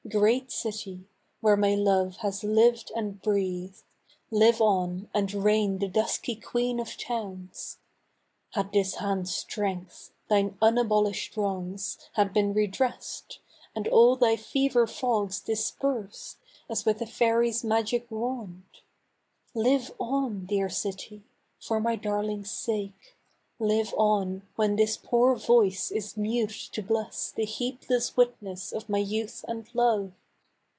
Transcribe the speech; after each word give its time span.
Great 0.09 0.51
city, 0.51 1.05
where 1.41 1.55
my 1.55 1.73
love 1.73 2.17
has 2.17 2.43
lived 2.43 2.91
and 2.97 3.21
breathed, 3.21 3.83
Live 4.29 4.59
on, 4.59 5.07
and 5.13 5.31
reign 5.33 5.77
the 5.77 5.87
dusky 5.87 6.35
Queen 6.35 6.81
of 6.81 6.97
Towns! 6.97 7.77
Had 8.49 8.73
this 8.73 8.95
hand 8.95 9.29
strength, 9.29 10.11
thine 10.27 10.57
unabolished 10.61 11.37
wrongs 11.37 11.97
Had 12.13 12.33
been 12.33 12.53
redress'd, 12.53 13.37
and 13.73 13.87
all 13.87 14.15
thy 14.17 14.35
fever 14.35 14.85
fogs 14.85 15.39
Dispersed, 15.39 16.39
as 16.67 16.83
with 16.83 16.99
a 17.01 17.05
fairy's 17.07 17.63
magic 17.63 18.05
wand! 18.09 18.63
Live 19.53 19.93
on, 19.97 20.45
dear 20.47 20.67
city! 20.67 21.23
for 21.57 21.79
my 21.79 21.95
darling's 21.95 22.51
sake. 22.51 23.15
Live 23.63 23.93
on, 23.95 24.41
when 24.55 24.75
this 24.75 24.97
poor 24.97 25.35
voice 25.35 25.91
is 25.91 26.17
mute 26.17 26.49
to 26.49 26.81
bless 26.81 27.29
The 27.29 27.45
heedless 27.45 28.17
witness 28.17 28.71
of 28.71 28.89
my 28.89 28.97
youth 28.97 29.45
and 29.47 29.67
love 29.75 30.13